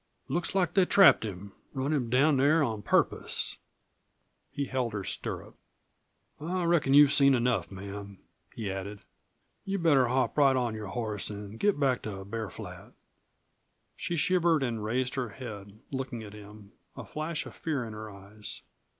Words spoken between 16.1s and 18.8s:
at him a flash of fear in her eyes.